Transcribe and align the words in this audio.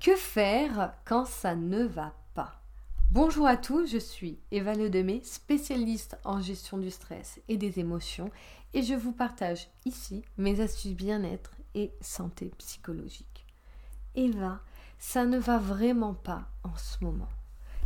Que 0.00 0.16
faire 0.16 0.94
quand 1.04 1.26
ça 1.26 1.54
ne 1.54 1.84
va 1.84 2.14
pas? 2.34 2.62
Bonjour 3.10 3.46
à 3.46 3.56
tous, 3.56 3.86
je 3.86 3.98
suis 3.98 4.38
Eva 4.50 4.74
Ledemé, 4.74 5.20
spécialiste 5.22 6.18
en 6.24 6.40
gestion 6.40 6.78
du 6.78 6.90
stress 6.90 7.40
et 7.48 7.58
des 7.58 7.78
émotions, 7.78 8.30
et 8.72 8.82
je 8.82 8.94
vous 8.94 9.12
partage 9.12 9.68
ici 9.84 10.24
mes 10.38 10.60
astuces 10.60 10.94
bien-être 10.94 11.56
et 11.74 11.92
santé 12.00 12.52
psychologique. 12.58 13.46
Eva, 14.14 14.60
ça 14.98 15.26
ne 15.26 15.38
va 15.38 15.58
vraiment 15.58 16.14
pas 16.14 16.46
en 16.62 16.74
ce 16.76 17.04
moment. 17.04 17.28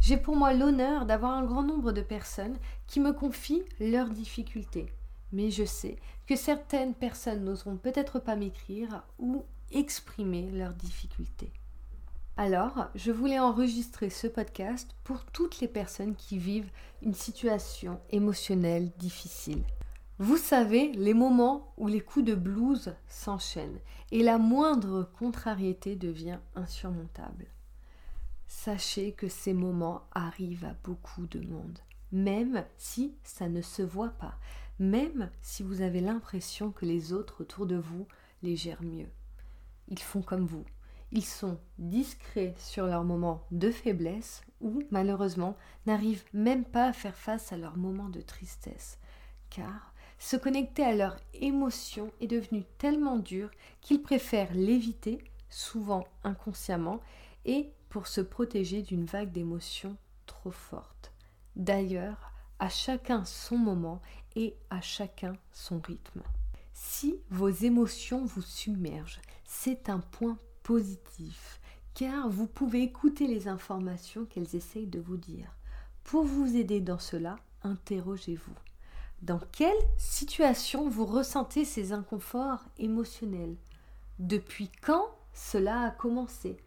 J'ai 0.00 0.18
pour 0.18 0.36
moi 0.36 0.52
l'honneur 0.52 1.06
d'avoir 1.06 1.32
un 1.32 1.44
grand 1.44 1.62
nombre 1.62 1.92
de 1.92 2.02
personnes 2.02 2.58
qui 2.86 3.00
me 3.00 3.12
confient 3.12 3.64
leurs 3.80 4.10
difficultés. 4.10 4.92
Mais 5.32 5.50
je 5.50 5.64
sais 5.64 5.96
que 6.26 6.36
certaines 6.36 6.94
personnes 6.94 7.44
n'oseront 7.44 7.76
peut-être 7.76 8.18
pas 8.18 8.36
m'écrire 8.36 9.02
ou 9.18 9.44
exprimer 9.72 10.50
leurs 10.50 10.74
difficultés. 10.74 11.52
Alors, 12.36 12.86
je 12.94 13.10
voulais 13.10 13.40
enregistrer 13.40 14.10
ce 14.10 14.28
podcast 14.28 14.94
pour 15.02 15.24
toutes 15.24 15.60
les 15.60 15.66
personnes 15.66 16.14
qui 16.14 16.38
vivent 16.38 16.70
une 17.02 17.14
situation 17.14 18.00
émotionnelle 18.10 18.92
difficile. 18.96 19.64
Vous 20.20 20.36
savez, 20.36 20.92
les 20.92 21.14
moments 21.14 21.72
où 21.76 21.88
les 21.88 22.00
coups 22.00 22.24
de 22.24 22.34
blues 22.34 22.94
s'enchaînent 23.08 23.80
et 24.12 24.22
la 24.22 24.38
moindre 24.38 25.10
contrariété 25.18 25.96
devient 25.96 26.38
insurmontable. 26.54 27.46
Sachez 28.46 29.12
que 29.12 29.28
ces 29.28 29.52
moments 29.52 30.02
arrivent 30.12 30.64
à 30.64 30.76
beaucoup 30.84 31.26
de 31.26 31.40
monde, 31.40 31.78
même 32.12 32.64
si 32.78 33.14
ça 33.22 33.48
ne 33.48 33.62
se 33.62 33.82
voit 33.82 34.10
pas, 34.10 34.34
même 34.78 35.30
si 35.42 35.62
vous 35.62 35.82
avez 35.82 36.00
l'impression 36.00 36.70
que 36.70 36.86
les 36.86 37.12
autres 37.12 37.42
autour 37.42 37.66
de 37.66 37.76
vous 37.76 38.06
les 38.42 38.56
gèrent 38.56 38.82
mieux. 38.82 39.10
Ils 39.88 39.98
font 39.98 40.22
comme 40.22 40.46
vous, 40.46 40.64
ils 41.10 41.24
sont 41.24 41.58
discrets 41.78 42.54
sur 42.58 42.86
leurs 42.86 43.04
moments 43.04 43.42
de 43.50 43.70
faiblesse 43.70 44.42
ou, 44.60 44.82
malheureusement, 44.90 45.56
n'arrivent 45.86 46.24
même 46.34 46.64
pas 46.64 46.86
à 46.88 46.92
faire 46.92 47.16
face 47.16 47.52
à 47.52 47.56
leurs 47.56 47.78
moments 47.78 48.10
de 48.10 48.20
tristesse. 48.20 48.98
Car 49.48 49.94
se 50.18 50.36
connecter 50.36 50.84
à 50.84 50.94
leurs 50.94 51.16
émotions 51.32 52.12
est 52.20 52.26
devenu 52.26 52.64
tellement 52.76 53.16
dur 53.16 53.50
qu'ils 53.80 54.02
préfèrent 54.02 54.52
l'éviter, 54.52 55.22
souvent 55.48 56.06
inconsciemment, 56.24 57.00
et 57.46 57.72
pour 57.88 58.06
se 58.06 58.20
protéger 58.20 58.82
d'une 58.82 59.04
vague 59.04 59.32
d'émotions 59.32 59.96
trop 60.26 60.50
forte. 60.50 61.12
D'ailleurs, 61.56 62.32
à 62.58 62.68
chacun 62.68 63.24
son 63.24 63.56
moment 63.56 64.02
et 64.36 64.56
à 64.68 64.80
chacun 64.80 65.36
son 65.52 65.80
rythme. 65.80 66.22
Si 66.80 67.18
vos 67.28 67.48
émotions 67.48 68.24
vous 68.24 68.40
submergent, 68.40 69.20
c'est 69.44 69.88
un 69.88 69.98
point 69.98 70.38
positif, 70.62 71.60
car 71.92 72.28
vous 72.28 72.46
pouvez 72.46 72.82
écouter 72.82 73.26
les 73.26 73.48
informations 73.48 74.24
qu'elles 74.24 74.54
essayent 74.54 74.86
de 74.86 75.00
vous 75.00 75.16
dire. 75.16 75.56
Pour 76.04 76.22
vous 76.22 76.56
aider 76.56 76.80
dans 76.80 77.00
cela, 77.00 77.34
interrogez-vous. 77.64 78.54
Dans 79.22 79.40
quelle 79.50 79.76
situation 79.96 80.88
vous 80.88 81.04
ressentez 81.04 81.64
ces 81.64 81.92
inconforts 81.92 82.64
émotionnels? 82.78 83.56
Depuis 84.20 84.70
quand 84.80 85.08
cela 85.34 85.82
a 85.82 85.90
commencé? 85.90 86.58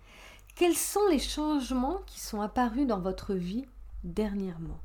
Quels 0.55 0.75
sont 0.75 1.07
les 1.09 1.19
changements 1.19 2.01
qui 2.05 2.19
sont 2.19 2.41
apparus 2.41 2.85
dans 2.85 2.99
votre 2.99 3.33
vie 3.33 3.65
dernièrement? 4.03 4.81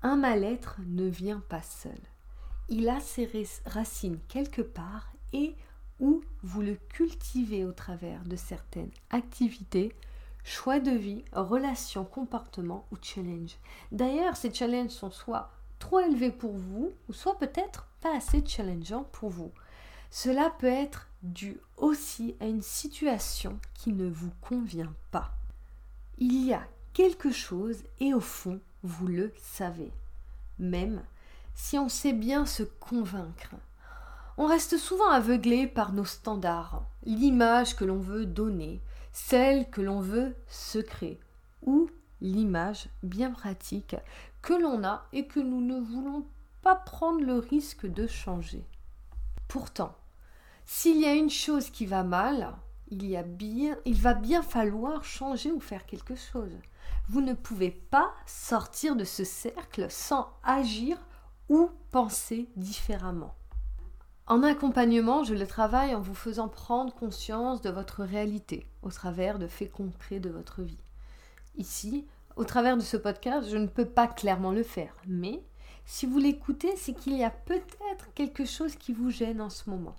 Un 0.00 0.16
mal-être 0.16 0.78
ne 0.86 1.06
vient 1.06 1.42
pas 1.50 1.62
seul. 1.62 2.00
Il 2.68 2.88
a 2.88 3.00
ses 3.00 3.28
racines 3.66 4.18
quelque 4.28 4.62
part 4.62 5.12
et 5.32 5.54
ou 6.00 6.22
vous 6.42 6.62
le 6.62 6.76
cultivez 6.88 7.64
au 7.64 7.72
travers 7.72 8.24
de 8.24 8.36
certaines 8.36 8.90
activités, 9.10 9.94
choix 10.42 10.80
de 10.80 10.90
vie, 10.90 11.24
relations, 11.32 12.04
comportements 12.04 12.86
ou 12.90 12.96
challenges. 13.00 13.56
D'ailleurs, 13.92 14.36
ces 14.36 14.52
challenges 14.52 14.90
sont 14.90 15.10
soit 15.10 15.50
trop 15.78 16.00
élevés 16.00 16.30
pour 16.30 16.52
vous 16.52 16.92
ou 17.08 17.12
soit 17.12 17.38
peut-être 17.38 17.86
pas 18.00 18.16
assez 18.16 18.44
challengeants 18.46 19.04
pour 19.12 19.30
vous. 19.30 19.52
Cela 20.10 20.50
peut 20.50 20.66
être 20.66 21.08
dû 21.22 21.58
aussi 21.76 22.36
à 22.40 22.46
une 22.46 22.62
situation 22.62 23.58
qui 23.74 23.92
ne 23.92 24.08
vous 24.08 24.30
convient 24.40 24.94
pas. 25.10 25.32
Il 26.18 26.46
y 26.46 26.52
a 26.52 26.66
quelque 26.92 27.32
chose 27.32 27.82
et 27.98 28.14
au 28.14 28.20
fond, 28.20 28.60
vous 28.82 29.06
le 29.06 29.32
savez. 29.36 29.90
Même 30.58 31.02
si 31.54 31.78
on 31.78 31.88
sait 31.88 32.12
bien 32.12 32.46
se 32.46 32.62
convaincre 32.62 33.54
on 34.36 34.46
reste 34.46 34.78
souvent 34.78 35.10
aveuglé 35.10 35.66
par 35.66 35.92
nos 35.92 36.04
standards, 36.04 36.82
l'image 37.04 37.76
que 37.76 37.84
l'on 37.84 37.98
veut 37.98 38.26
donner, 38.26 38.80
celle 39.12 39.70
que 39.70 39.80
l'on 39.80 40.00
veut 40.00 40.34
se 40.48 40.78
créer, 40.78 41.20
ou 41.62 41.88
l'image 42.20 42.88
bien 43.02 43.30
pratique 43.30 43.96
que 44.42 44.54
l'on 44.54 44.82
a 44.84 45.06
et 45.12 45.26
que 45.26 45.40
nous 45.40 45.60
ne 45.60 45.78
voulons 45.78 46.26
pas 46.62 46.74
prendre 46.74 47.20
le 47.20 47.38
risque 47.38 47.86
de 47.86 48.06
changer. 48.06 48.64
Pourtant, 49.46 49.94
s'il 50.66 51.00
y 51.00 51.06
a 51.06 51.14
une 51.14 51.30
chose 51.30 51.70
qui 51.70 51.86
va 51.86 52.02
mal, 52.02 52.56
il, 52.88 53.06
y 53.06 53.16
a 53.16 53.22
bien, 53.22 53.76
il 53.84 54.00
va 54.00 54.14
bien 54.14 54.42
falloir 54.42 55.04
changer 55.04 55.52
ou 55.52 55.60
faire 55.60 55.86
quelque 55.86 56.16
chose. 56.16 56.52
Vous 57.08 57.20
ne 57.20 57.34
pouvez 57.34 57.70
pas 57.70 58.12
sortir 58.26 58.96
de 58.96 59.04
ce 59.04 59.24
cercle 59.24 59.86
sans 59.90 60.28
agir 60.42 60.98
ou 61.48 61.70
penser 61.90 62.48
différemment. 62.56 63.34
En 64.26 64.42
accompagnement, 64.42 65.22
je 65.22 65.34
le 65.34 65.46
travaille 65.46 65.94
en 65.94 66.00
vous 66.00 66.14
faisant 66.14 66.48
prendre 66.48 66.94
conscience 66.94 67.60
de 67.60 67.70
votre 67.70 68.02
réalité 68.02 68.66
au 68.82 68.90
travers 68.90 69.38
de 69.38 69.46
faits 69.46 69.70
concrets 69.70 70.20
de 70.20 70.30
votre 70.30 70.62
vie. 70.62 70.82
Ici, 71.56 72.06
au 72.36 72.44
travers 72.44 72.76
de 72.76 72.82
ce 72.82 72.96
podcast, 72.96 73.48
je 73.50 73.58
ne 73.58 73.66
peux 73.66 73.84
pas 73.84 74.08
clairement 74.08 74.50
le 74.50 74.62
faire, 74.62 74.96
mais 75.06 75.42
si 75.84 76.06
vous 76.06 76.18
l'écoutez, 76.18 76.74
c'est 76.76 76.94
qu'il 76.94 77.16
y 77.16 77.24
a 77.24 77.30
peut-être 77.30 78.12
quelque 78.14 78.46
chose 78.46 78.76
qui 78.76 78.92
vous 78.92 79.10
gêne 79.10 79.40
en 79.40 79.50
ce 79.50 79.68
moment. 79.68 79.96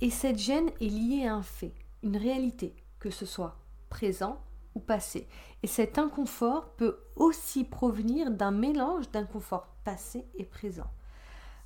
Et 0.00 0.10
cette 0.10 0.38
gêne 0.38 0.70
est 0.80 0.88
liée 0.88 1.26
à 1.26 1.34
un 1.34 1.42
fait, 1.42 1.72
une 2.02 2.16
réalité, 2.16 2.74
que 2.98 3.10
ce 3.10 3.24
soit 3.24 3.56
présent 3.88 4.38
passé. 4.80 5.28
Et 5.62 5.66
cet 5.66 5.98
inconfort 5.98 6.70
peut 6.76 6.98
aussi 7.16 7.64
provenir 7.64 8.30
d'un 8.30 8.50
mélange 8.50 9.10
d'inconfort 9.10 9.68
passé 9.84 10.26
et 10.34 10.44
présent. 10.44 10.90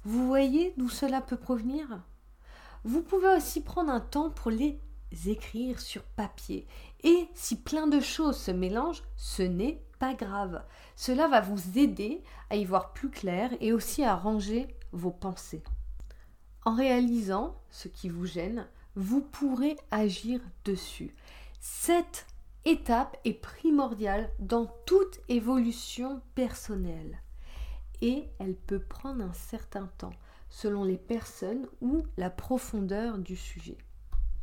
Vous 0.04 0.26
voyez 0.26 0.72
d'où 0.76 0.88
cela 0.88 1.21
peut 1.21 1.37
provenir? 1.37 2.03
Vous 2.84 3.03
pouvez 3.03 3.37
aussi 3.37 3.60
prendre 3.62 3.91
un 3.91 4.00
temps 4.00 4.31
pour 4.31 4.50
les 4.50 4.81
écrire 5.26 5.81
sur 5.81 6.03
papier. 6.03 6.66
Et 7.03 7.28
si 7.34 7.56
plein 7.56 7.87
de 7.87 8.00
choses 8.00 8.38
se 8.38 8.50
mélangent, 8.50 9.03
ce 9.16 9.42
n'est 9.42 9.82
pas 9.98 10.15
grave. 10.15 10.62
Cela 10.97 11.28
va 11.28 11.41
vous 11.41 11.78
aider 11.78 12.22
à 12.48 12.56
y 12.56 12.65
voir 12.65 12.92
plus 12.92 13.10
clair 13.10 13.50
et 13.60 13.72
aussi 13.72 14.03
à 14.03 14.15
ranger 14.16 14.69
vos 14.92 15.10
pensées. 15.10 15.62
En 16.65 16.75
réalisant 16.75 17.54
ce 17.71 17.88
qui 17.88 18.09
vous 18.09 18.27
gêne, 18.27 18.66
vous 18.97 19.21
pourrez 19.21 19.77
agir 19.91 20.41
dessus. 20.65 21.15
Cette 21.60 22.27
étape 22.65 23.16
est 23.25 23.34
primordiale 23.34 24.31
dans 24.38 24.66
toute 24.87 25.21
évolution 25.28 26.21
personnelle 26.34 27.19
et 28.03 28.28
elle 28.38 28.54
peut 28.54 28.81
prendre 28.81 29.25
un 29.25 29.32
certain 29.32 29.88
temps 29.98 30.15
selon 30.48 30.84
les 30.84 30.98
personnes 30.98 31.66
ou 31.81 32.03
la 32.16 32.31
profondeur 32.31 33.19
du 33.19 33.37
sujet. 33.37 33.78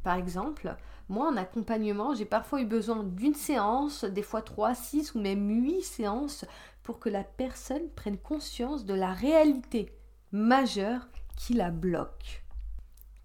Par 0.04 0.16
exemple, 0.16 0.76
moi 1.10 1.30
en 1.30 1.38
accompagnement, 1.38 2.14
j'ai 2.14 2.26
parfois 2.26 2.62
eu 2.62 2.66
besoin 2.66 3.04
d'une 3.04 3.34
séance, 3.34 4.06
des 4.06 4.22
fois 4.22 4.42
trois, 4.42 4.74
six 4.74 5.14
ou 5.16 5.20
même 5.20 5.50
huit 5.50 5.84
séances 5.84 6.46
pour 6.84 7.00
que 7.00 7.10
la 7.10 7.24
personne 7.24 7.90
prenne 7.96 8.18
conscience 8.18 8.86
de 8.86 8.94
la 8.94 9.12
réalité 9.12 9.94
majeure 10.32 11.08
qui 11.36 11.54
la 11.54 11.72
bloque. 11.72 12.47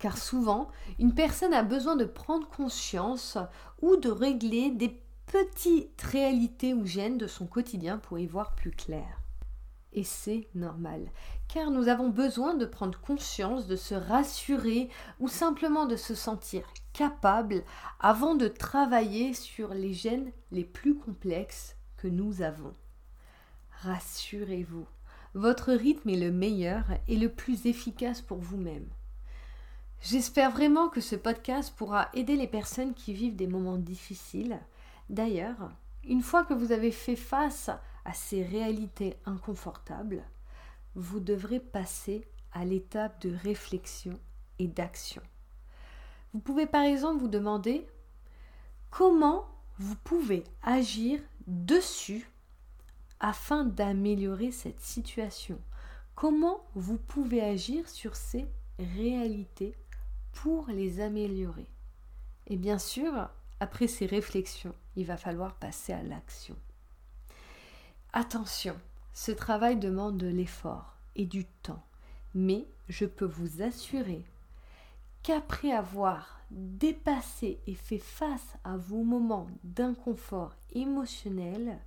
Car 0.02 0.18
souvent, 0.18 0.66
une 0.98 1.14
personne 1.14 1.54
a 1.54 1.62
besoin 1.62 1.94
de 1.94 2.04
prendre 2.04 2.48
conscience 2.48 3.38
ou 3.82 3.94
de 3.94 4.10
régler 4.10 4.72
des 4.72 5.00
petites 5.26 6.02
réalités 6.02 6.74
ou 6.74 6.84
gênes 6.84 7.18
de 7.18 7.28
son 7.28 7.46
quotidien 7.46 7.98
pour 7.98 8.18
y 8.18 8.26
voir 8.26 8.56
plus 8.56 8.72
clair. 8.72 9.20
Et 9.92 10.02
c'est 10.02 10.48
normal, 10.56 11.08
car 11.46 11.70
nous 11.70 11.86
avons 11.86 12.08
besoin 12.08 12.54
de 12.54 12.66
prendre 12.66 13.00
conscience, 13.00 13.68
de 13.68 13.76
se 13.76 13.94
rassurer 13.94 14.88
ou 15.20 15.28
simplement 15.28 15.86
de 15.86 15.94
se 15.94 16.16
sentir 16.16 16.64
capable 16.92 17.62
avant 18.00 18.34
de 18.34 18.48
travailler 18.48 19.34
sur 19.34 19.72
les 19.72 19.92
gènes 19.92 20.32
les 20.50 20.64
plus 20.64 20.96
complexes 20.96 21.76
que 21.96 22.08
nous 22.08 22.42
avons. 22.42 22.74
Rassurez-vous, 23.82 24.88
votre 25.34 25.72
rythme 25.72 26.08
est 26.08 26.16
le 26.16 26.32
meilleur 26.32 26.86
et 27.06 27.16
le 27.16 27.28
plus 27.28 27.66
efficace 27.66 28.20
pour 28.20 28.38
vous-même. 28.38 28.88
J'espère 30.02 30.50
vraiment 30.50 30.88
que 30.88 31.00
ce 31.00 31.14
podcast 31.14 31.72
pourra 31.76 32.08
aider 32.12 32.34
les 32.34 32.48
personnes 32.48 32.92
qui 32.92 33.12
vivent 33.12 33.36
des 33.36 33.46
moments 33.46 33.78
difficiles. 33.78 34.58
D'ailleurs, 35.08 35.70
une 36.02 36.22
fois 36.22 36.42
que 36.42 36.54
vous 36.54 36.72
avez 36.72 36.90
fait 36.90 37.14
face 37.14 37.70
à 38.04 38.12
ces 38.12 38.42
réalités 38.42 39.16
inconfortables, 39.26 40.24
vous 40.96 41.20
devrez 41.20 41.60
passer 41.60 42.26
à 42.50 42.64
l'étape 42.64 43.20
de 43.20 43.32
réflexion 43.44 44.18
et 44.58 44.66
d'action. 44.66 45.22
Vous 46.34 46.40
pouvez 46.40 46.66
par 46.66 46.82
exemple 46.82 47.20
vous 47.20 47.28
demander 47.28 47.86
comment 48.90 49.46
vous 49.78 49.96
pouvez 50.02 50.42
agir 50.64 51.20
dessus 51.46 52.28
afin 53.20 53.64
d'améliorer 53.64 54.50
cette 54.50 54.80
situation. 54.80 55.60
Comment 56.16 56.64
vous 56.74 56.98
pouvez 56.98 57.40
agir 57.40 57.88
sur 57.88 58.16
ces 58.16 58.48
réalités 58.80 59.76
pour 60.32 60.68
les 60.68 61.00
améliorer. 61.00 61.66
Et 62.46 62.56
bien 62.56 62.78
sûr, 62.78 63.28
après 63.60 63.86
ces 63.86 64.06
réflexions, 64.06 64.74
il 64.96 65.06
va 65.06 65.16
falloir 65.16 65.54
passer 65.54 65.92
à 65.92 66.02
l'action. 66.02 66.56
Attention, 68.12 68.76
ce 69.14 69.32
travail 69.32 69.76
demande 69.76 70.18
de 70.18 70.26
l'effort 70.26 70.96
et 71.16 71.26
du 71.26 71.44
temps, 71.44 71.82
mais 72.34 72.66
je 72.88 73.06
peux 73.06 73.26
vous 73.26 73.62
assurer 73.62 74.24
qu'après 75.22 75.72
avoir 75.72 76.40
dépassé 76.50 77.60
et 77.66 77.74
fait 77.74 77.98
face 77.98 78.56
à 78.64 78.76
vos 78.76 79.02
moments 79.02 79.48
d'inconfort 79.64 80.54
émotionnel, 80.72 81.78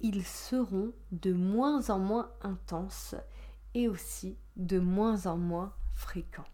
ils 0.00 0.24
seront 0.24 0.92
de 1.12 1.32
moins 1.32 1.88
en 1.88 1.98
moins 1.98 2.30
intenses 2.42 3.14
et 3.74 3.88
aussi 3.88 4.36
de 4.56 4.78
moins 4.78 5.26
en 5.26 5.38
moins 5.38 5.72
fréquents. 5.94 6.44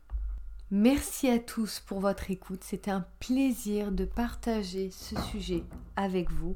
Merci 0.72 1.28
à 1.28 1.40
tous 1.40 1.81
pour 1.81 1.99
votre 1.99 2.31
écoute. 2.31 2.62
C'était 2.62 2.93
un 2.93 3.05
plaisir 3.19 3.90
de 3.90 4.05
partager 4.05 4.93
ce 4.93 5.20
sujet 5.22 5.64
avec 5.96 6.31
vous. 6.31 6.55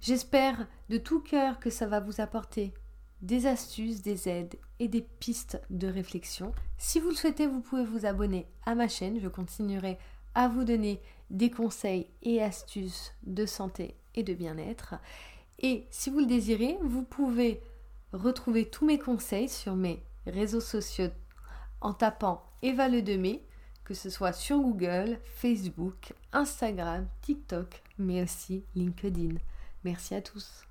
J'espère 0.00 0.66
de 0.88 0.98
tout 0.98 1.20
cœur 1.20 1.60
que 1.60 1.70
ça 1.70 1.86
va 1.86 2.00
vous 2.00 2.20
apporter 2.20 2.74
des 3.22 3.46
astuces, 3.46 4.02
des 4.02 4.28
aides 4.28 4.56
et 4.80 4.88
des 4.88 5.02
pistes 5.02 5.60
de 5.70 5.86
réflexion. 5.86 6.52
Si 6.78 6.98
vous 6.98 7.10
le 7.10 7.14
souhaitez, 7.14 7.46
vous 7.46 7.60
pouvez 7.60 7.84
vous 7.84 8.06
abonner 8.06 8.48
à 8.66 8.74
ma 8.74 8.88
chaîne. 8.88 9.20
Je 9.20 9.28
continuerai 9.28 9.98
à 10.34 10.48
vous 10.48 10.64
donner 10.64 11.00
des 11.30 11.52
conseils 11.52 12.08
et 12.22 12.42
astuces 12.42 13.12
de 13.22 13.46
santé 13.46 13.94
et 14.16 14.24
de 14.24 14.34
bien-être. 14.34 14.96
Et 15.60 15.86
si 15.90 16.10
vous 16.10 16.18
le 16.18 16.26
désirez, 16.26 16.76
vous 16.82 17.04
pouvez 17.04 17.62
retrouver 18.12 18.68
tous 18.68 18.84
mes 18.84 18.98
conseils 18.98 19.48
sur 19.48 19.76
mes 19.76 20.02
réseaux 20.26 20.60
sociaux 20.60 21.10
en 21.84 21.92
tapant 21.92 22.42
Eva 22.62 22.88
Le 22.88 23.02
que 23.84 23.92
ce 23.92 24.08
soit 24.08 24.32
sur 24.32 24.58
Google, 24.58 25.18
Facebook, 25.22 26.14
Instagram, 26.32 27.06
TikTok, 27.20 27.82
mais 27.98 28.22
aussi 28.22 28.64
LinkedIn. 28.74 29.34
Merci 29.84 30.14
à 30.14 30.22
tous. 30.22 30.64